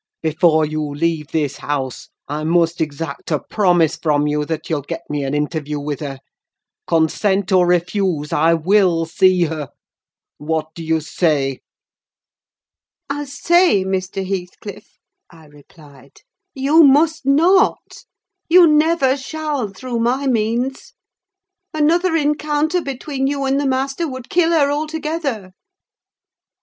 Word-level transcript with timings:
Before 0.23 0.65
you 0.65 0.81
leave 0.81 1.27
this 1.27 1.57
house, 1.57 2.09
I 2.27 2.43
must 2.43 2.81
exact 2.81 3.29
a 3.29 3.37
promise 3.39 3.95
from 3.97 4.25
you 4.25 4.45
that 4.45 4.67
you'll 4.67 4.81
get 4.81 5.03
me 5.11 5.23
an 5.23 5.35
interview 5.35 5.79
with 5.79 5.99
her: 5.99 6.21
consent, 6.87 7.51
or 7.51 7.67
refuse, 7.67 8.33
I 8.33 8.55
will 8.55 9.05
see 9.05 9.43
her! 9.43 9.69
What 10.39 10.73
do 10.73 10.83
you 10.83 11.01
say?" 11.01 11.59
"I 13.11 13.25
say, 13.25 13.83
Mr. 13.83 14.27
Heathcliff," 14.27 14.87
I 15.29 15.45
replied, 15.45 16.21
"you 16.55 16.81
must 16.81 17.27
not: 17.27 18.03
you 18.49 18.65
never 18.65 19.15
shall, 19.15 19.67
through 19.67 19.99
my 19.99 20.25
means. 20.25 20.95
Another 21.75 22.15
encounter 22.15 22.81
between 22.81 23.27
you 23.27 23.45
and 23.45 23.59
the 23.59 23.67
master 23.67 24.07
would 24.07 24.31
kill 24.31 24.49
her 24.49 24.71
altogether." 24.71 25.51